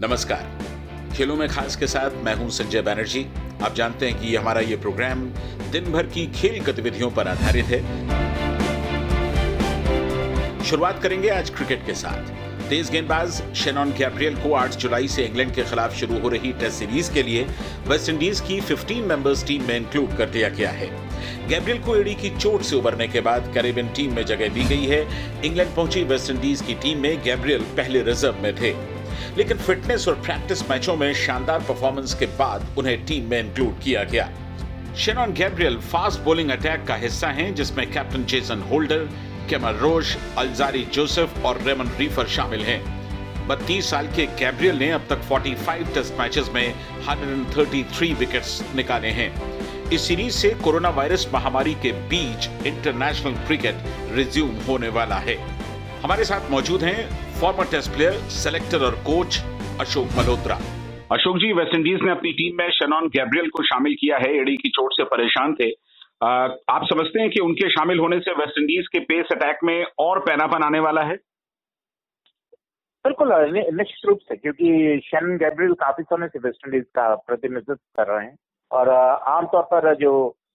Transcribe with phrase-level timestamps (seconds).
[0.00, 3.24] नमस्कार। खेलों में खास के साथ मैं हूँ संजय बैनर्जी।
[3.62, 5.20] आप जानते हैं कि हमारा ये प्रोग्राम
[5.72, 7.80] दिन भर की खेल गतिविधियों पर आधारित है।
[10.64, 15.54] शुरुआत करेंगे आज क्रिकेट के साथ। तेज गेंदबाज शेनॉन गैब्रियल को 8 जुलाई से इंग्लैंड
[15.54, 17.46] के खिलाफ शुरू हो रही टेस्ट सीरीज़ के लिए
[17.88, 20.90] वेस्ट इंडीज की 15 मेंबर्स टीम में इंक्लूड कर दिया गया है।
[21.48, 24.84] गैब्रियल को एडी की चोट से उबरने के बाद कैरेबियन टीम में जगह दी गई
[24.84, 25.00] है।
[25.44, 28.95] इंग्लैंड पहुँची वेस्ट इंडीज की टीम में गैब्रियल पहले रिज़र्व में थे।
[29.36, 34.04] लेकिन फिटनेस और प्रैक्टिस मैचों में शानदार परफॉर्मेंस के बाद उन्हें टीम में इंक्लूड किया
[34.04, 34.30] गया।
[34.98, 39.08] Shannon Gabriel fast bowling attack का हिस्सा हैं, जिसमें captain Jason Holder
[39.50, 42.96] Kemar Roach Alzarri Joseph और रेमन रीफर शामिल हैं।
[43.48, 46.74] बत्तीस साल के गैब्रियल ने अब तक 45 टेस्ट मैचेस में
[47.08, 49.30] 133 विकेट्स निकाले हैं।
[49.90, 53.76] इस सीरीज़ से कोरोना वायरस महामारी के बीच इंटरनेशनल क्रिकेट
[54.12, 55.65] रिज्यूम होने वाला है।
[56.02, 56.98] हमारे साथ मौजूद हैं
[57.40, 59.36] फॉर्मर टेस्ट प्लेयर सेलेक्टर और coach
[59.80, 60.56] Ashok Malhotra.
[61.12, 64.56] Ashok ji West Indies ने अपनी टीम में शनॉन गैब्रियल को शामिल किया है। एडी
[64.56, 65.70] की चोट से परेशान थे।
[66.22, 66.28] आ,
[66.74, 70.20] आप समझते हैं कि उनके शामिल होने से वेस्ट इंडीज के पेस अटैक में और
[70.20, 71.16] पैनापन आने वाला है?
[73.04, 73.32] बिल्कुल
[73.76, 78.26] निश्चित रूप से क्योंकि शैन गैब्रियल काफ़ी समय से वेस्ट इंडीज का प्रतिनिधित्व कर रहे
[78.26, 78.36] हैं।
[78.70, 78.88] और
[79.34, 80.12] आमतौर पर जो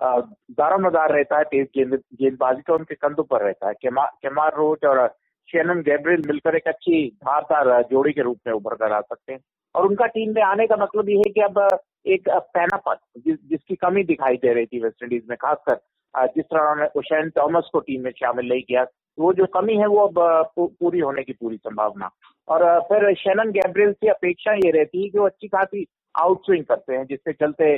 [0.00, 5.06] दारोमदार रहता है तेज गेंदबाजी का उनके कंधों पर रहता है। केमार रोच और
[5.52, 9.40] शेनन गैब्रियल मिलकर एक अच्छी धारदार जोड़ी के रूप में उभर कर आ सकते हैं।
[9.74, 11.58] और उनका टीम में आने का मतलब ये है कि अब
[12.06, 16.60] एक पैनापन जिस, जिसकी कमी दिखाई दे रही थी वेस्ट इंडीज में खासकर जिस तरह
[16.60, 18.84] उन्होंने उशैन थॉमस को टीम में शामिल नहीं किया
[19.18, 22.10] वो जो कमी है वो अब पूरी होने की पूरी संभावना।
[22.48, 26.64] और फिर शेनन गैब्रियल की अपेक्षा ये रहती है कि वो अच्छी खासी आउट स्विंग
[26.64, 27.74] करते हैं जिससे चलते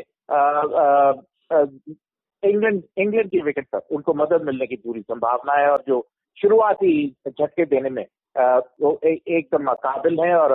[2.43, 6.01] इंग्लैंड इंग्लैंड की विकेट पर उनको मदद मिलने की पूरी संभावना है और जो
[6.37, 6.93] शुरुआती
[7.29, 8.05] झटके देने में
[8.83, 10.53] वो एकदम काबिल है और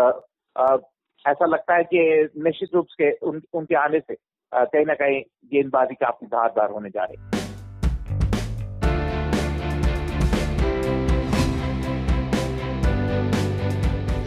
[1.25, 4.15] ऐसा लगता है कि निश्चित रूप से उन, उनके आने से
[4.51, 5.21] कहीं ना कहीं
[5.53, 7.37] गेंदबाजी काफ़ी धारदार होने जा रही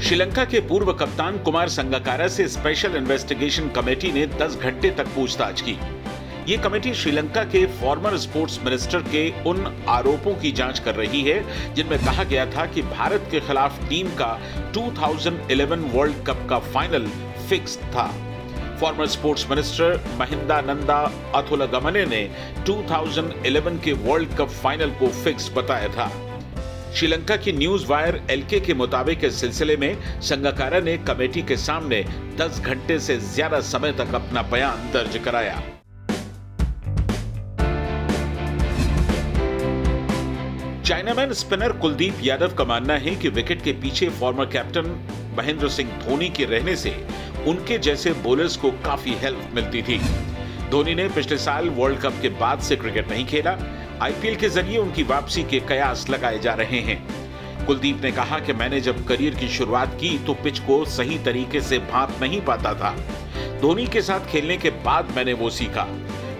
[0.02, 5.60] श्रीलंका के पूर्व कप्तान कुमार संगाकारा से स्पेशल इन्वेस्टिगेशन कमेटी ने 10 घंटे तक पूछताछ
[5.60, 5.76] की।
[6.48, 11.74] ये कमेटी श्रीलंका के फॉर्मर स्पोर्ट्स मिनिस्टर के उन आरोपों की जाँच कर रही है,
[11.74, 14.30] जिनमें कहा गया था कि भारत के खिलाफ टीम का
[14.74, 17.06] 2011 वर्ल्ड कप का फाइनल
[17.48, 18.06] फिक्स था।
[18.80, 21.00] Former sports minister Mahinda Nanda
[21.34, 22.22] अथुलगमने ने
[22.66, 26.10] 2011 के वर्ल्ड कप फाइनल को फिक्स बताया था।
[26.94, 32.04] श्रीलंका की न्यूज़ वायर एलके के मुताबिक इस सिलसिले में संगाकारा ने कमेटी के सामने
[32.40, 35.62] 10 घंटे से ज़्यादा समय तक अपना बयान दर्ज कराया।
[40.92, 44.88] चाइनामैन स्पिनर कुलदीप यादव का मानना है कि विकेट के पीछे फॉर्मर कैप्टन
[45.38, 46.90] महेंद्र सिंह धोनी के रहने से
[47.48, 49.98] उनके जैसे बोलर्स को काफ़ी हेल्प मिलती थी।
[50.70, 53.56] धोनी ने पिछले साल वर्ल्ड कप के बाद से क्रिकेट नहीं खेला।
[54.02, 58.52] आईपीएल के ज़रिए उनकी वापसी के कयास लगाए जा रहे हैं। कुलदीप ने कहा कि
[58.52, 62.74] मैंने जब करियर की शुरुआत की तो पिच को सही तरीके से भाप नहीं पाता
[62.74, 62.94] था।
[63.60, 65.88] धोनी के साथ खेलने के बाद मैंने वो सीखा।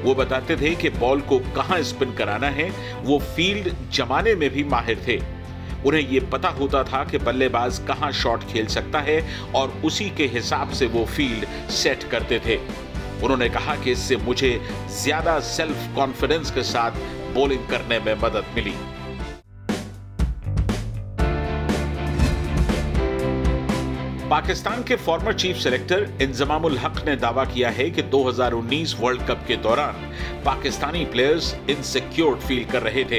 [0.03, 2.71] वो बताते थे कि बॉल को कहाँ स्पिन कराना है,
[3.05, 5.21] वो फ़ील्ड जमाने में भी माहिर थे।
[5.87, 9.21] उन्हें ये पता होता था कि बल्लेबाज कहाँ शॉट खेल सकता है
[9.55, 12.57] और उसी के हिसाब से वो फ़ील्ड सेट करते थे।
[13.25, 14.61] उन्होंने कहा कि इससे मुझे
[15.03, 16.99] ज़्यादा सेल्फ कॉन्फिडेंस के साथ
[17.35, 18.75] बॉलिंग करने में मदद मिली।
[24.33, 29.45] पाकिस्तान के फॉर्मर चीफ सेलेक्टर इंजमामुल हक ने दावा किया है कि 2019 वर्ल्ड कप
[29.49, 33.19] के दौरान पाकिस्तानी प्लेयर्स इनसिक्योर फील कर रहे थे।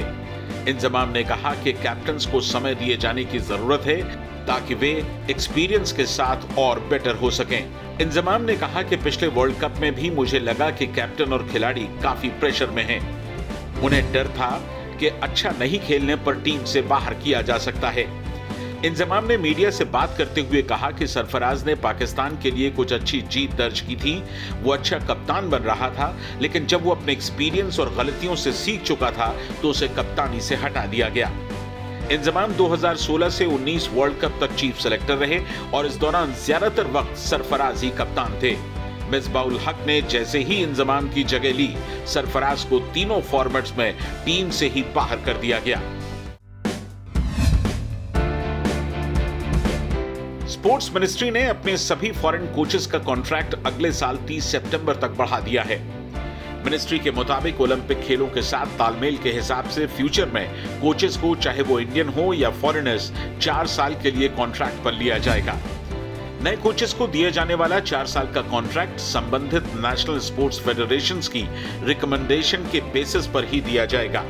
[0.69, 4.01] इंजमाम ने कहा कि कैप्टन को समय दिए जाने की ज़रूरत है
[4.45, 4.91] ताकि वे
[5.29, 7.59] एक्सपीरियंस के साथ और बेटर हो सकें।
[8.01, 11.87] इंजमाम ने कहा कि पिछले वर्ल्ड कप में भी मुझे लगा कि कैप्टन और खिलाड़ी
[12.03, 13.01] काफ़ी प्रेशर में हैं।
[13.81, 14.51] उन्हें डर था
[14.99, 18.32] कि अच्छा नहीं खेलने पर टीम से बाहर किया जा सकता है।
[18.85, 22.93] इंजमाम ने मीडिया से बात करते हुए कहा कि सरफराज ने पाकिस्तान के लिए कुछ
[22.93, 24.15] अच्छी जीत दर्ज की थी।
[24.63, 28.81] वो अच्छा कप्तान बन रहा था, लेकिन जब वो अपने एक्सपीरियंस और गलतियों से सीख
[28.81, 31.31] चुका था तो उसे कप्तानी से हटा दिया गया।
[32.11, 35.39] इंजमाम 2016 से 19 वर्ल्ड कप तक चीफ सेलेक्टर रहे
[35.73, 38.55] और इस दौरान ज़्यादातर वक्त सरफराज ही कप्तान थे।
[39.11, 41.73] मिसबाउल हक ने जैसे ही इंजमाम की जगह ली,
[42.07, 43.93] सरफराज को तीनों फॉर्मेट्स में
[44.25, 45.81] टीम से ही बाहर कर दिया गया।
[50.49, 55.39] स्पोर्ट्स मिनिस्ट्री ने अपने सभी फॉरेन कोचेस का कॉन्ट्रैक्ट अगले साल 30 सितंबर तक बढ़ा
[55.39, 55.77] दिया है।
[56.65, 61.35] मिनिस्ट्री के मुताबिक ओलंपिक खेलों के साथ तालमेल के हिसाब से फ्यूचर में कोचेस को
[61.35, 63.11] चाहे वो इंडियन हो या फॉरेनर्स,
[63.41, 65.57] चार साल के लिए कॉन्ट्रैक्ट पर लिया जाएगा।
[66.43, 71.47] नए कोचेस को दिए जाने वाला चार साल का कॉन्ट्रैक्ट संबंधित नेशनल स्पोर्ट्स फेडरेशन की
[71.85, 74.23] रिकमेंडेशन के बेसिस पर ही दिया जाएगा।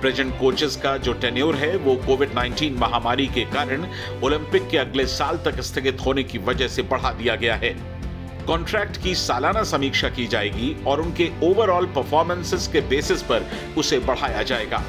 [0.00, 3.86] प्रेजेंट कोचेस का जो टेन्योर है, वो कोविड 19 महामारी के कारण
[4.24, 8.00] ओलंपिक के अगले साल तक स्थगित होने की वजह से बढ़ा दिया गया है।
[8.46, 13.46] कॉन्ट्रैक्ट की सालाना समीक्षा की जाएगी और उनके ओवरऑल परफॉर्मेंसेस के बेसिस पर
[13.78, 14.82] उसे बढ़ाया जाएगा।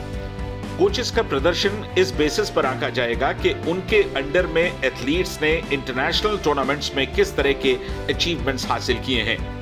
[0.78, 6.38] कोचेस का प्रदर्शन इस बेसिस पर आंका जाएगा कि उनके अंडर में एथलीट्स ने इंटरनेशनल
[6.38, 7.74] टूर्नामेंट्स में किस तरह के
[8.14, 9.61] अचीवमेंट्स हासिल किए हैं।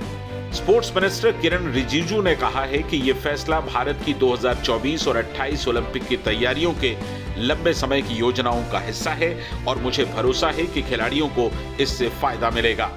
[0.54, 5.68] स्पोर्ट्स मिनिस्टर किरण रिजिजू ने कहा है कि यह फैसला भारत की 2024 और 28
[5.68, 6.96] ओलंपिक की तैयारियों के
[7.38, 9.30] लंबे समय की योजनाओं का हिस्सा है
[9.68, 11.50] और मुझे भरोसा है कि खिलाड़ियों को
[11.82, 12.90] इससे फ़ायदा मिलेगा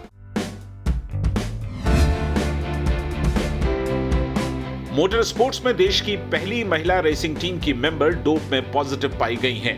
[4.94, 9.36] मोटर स्पोर्ट्स में देश की पहली महिला रेसिंग टीम की मेंबर डोप में पॉजिटिव पाई
[9.36, 9.76] गई हैं।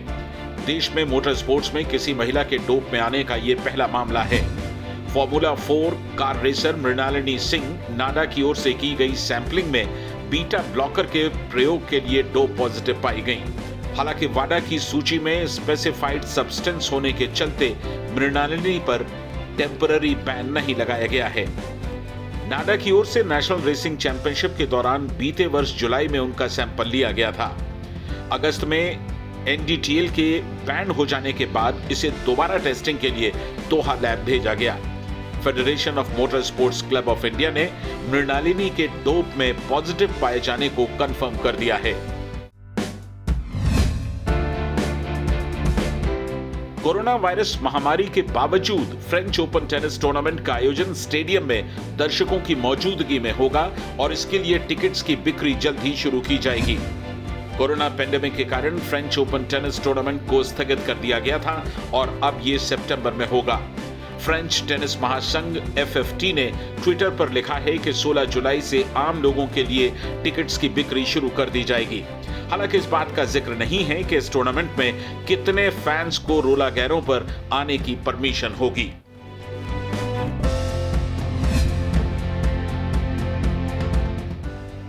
[0.66, 4.22] देश में मोटर स्पोर्ट्स में किसी महिला के डोप में आने का यह पहला मामला
[4.22, 4.63] है
[5.14, 10.58] Formula four car racer Mrinalini Singh NADA की ओर से की गई सैंपलिंग में बीटा
[10.58, 13.42] ब्लॉकर के प्रयोग के लिए डोप पॉजिटिव पाई गई।
[13.96, 17.68] हालाँकि वाडा की सूची में स्पेसिफाइड सब्सटेंस होने के चलते
[18.14, 19.06] मृणालिनी पर
[19.58, 21.46] टेम्पररी बैन नहीं लगाया गया है।
[22.48, 26.88] नाडा की ओर से नेशनल रेसिंग चैंपियनशिप के दौरान बीते वर्ष जुलाई में उनका सैंपल
[26.88, 27.46] लिया गया था।
[28.32, 28.98] अगस्त में
[29.48, 33.32] एनडीटीएल के बैन हो जाने के बाद इसे दोबारा टेस्टिंग के लिए
[33.70, 34.78] दोहा लैब भेजा गया।
[35.44, 37.68] Federation of Motor Sports Club of India ने
[38.10, 41.92] मृणालिनी के डोप में पॉजिटिव पाए जाने को कंफर्म कर दिया है।
[46.82, 52.54] कोरोना वायरस महामारी के बावजूद फ्रेंच ओपन टेनिस टूर्नामेंट का आयोजन स्टेडियम में दर्शकों की
[52.54, 53.70] मौजूदगी में होगा
[54.00, 56.78] और इसके लिए टिकट्स की बिक्री जल्द ही शुरू की जाएगी।
[57.58, 61.54] कोरोना पेंडेमिक के कारण फ्रेंच ओपन टेनिस टूर्नामेंट को स्थगित कर दिया गया था
[61.94, 63.60] और अब ये सितंबर में होगा।
[64.24, 66.44] फ्रेंच टेनिस महासंघ एफएफटी ने
[66.84, 69.88] ट्विटर पर लिखा है कि 16 जुलाई से आम लोगों के लिए
[70.24, 72.02] टिकट्स की बिक्री शुरू कर दी जाएगी।
[72.50, 76.68] हालाँकि इस बात का ज़िक्र नहीं है कि इस टूर्नामेंट में कितने फैंस को रोला
[76.70, 78.92] गैरों पर आने की परमिशन होगी।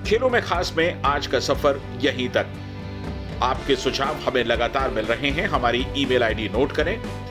[0.09, 2.47] खेलों में खास में आज का सफ़र यहीं तक।
[3.43, 7.24] आपके सुझाव हमें लगातार मिल रहे हैं। हमारी ईमेल आईडी नोट करें।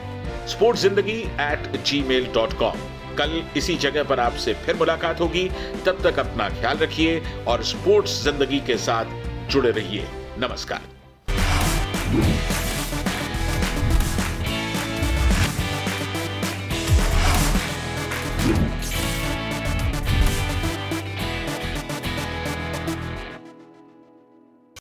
[0.47, 2.77] स्पोर्ट्स ज़िंदगी at Gmail dot com
[3.17, 5.47] कल इसी जगह पर आपसे फिर मुलाकात होगी।
[5.85, 10.07] तब तक अपना ख्याल रखिए और स्पोर्ट्स ज़िंदगी के साथ जुड़े रहिए।
[10.39, 10.81] नमस्कार।